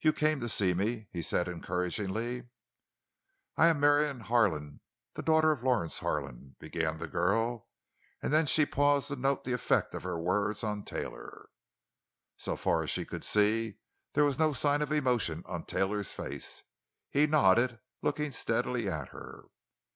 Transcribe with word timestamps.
"You 0.00 0.12
came 0.12 0.38
to 0.38 0.48
see 0.48 0.74
me?" 0.74 1.08
he 1.10 1.22
said, 1.22 1.48
encouragingly. 1.48 2.46
"I 3.56 3.66
am 3.66 3.80
Marion 3.80 4.20
Harlan, 4.20 4.78
the 5.14 5.24
daughter 5.24 5.50
of 5.50 5.64
Lawrence 5.64 5.98
Harlan," 5.98 6.54
began 6.60 6.98
the 6.98 7.08
girl. 7.08 7.66
And 8.22 8.32
then 8.32 8.46
she 8.46 8.64
paused 8.64 9.08
to 9.08 9.16
note 9.16 9.42
the 9.42 9.52
effect 9.54 9.92
of 9.96 10.04
her 10.04 10.20
words 10.20 10.62
on 10.62 10.84
Taylor. 10.84 11.48
So 12.36 12.54
far 12.56 12.84
as 12.84 12.90
she 12.90 13.04
could 13.04 13.24
see, 13.24 13.78
there 14.12 14.22
was 14.24 14.38
no 14.38 14.52
sign 14.52 14.82
of 14.82 14.92
emotion 14.92 15.42
on 15.46 15.64
Taylor's 15.64 16.12
face. 16.12 16.62
He 17.10 17.26
nodded, 17.26 17.80
looking 18.02 18.30
steadily 18.30 18.88
at 18.88 19.08
her. 19.08 19.46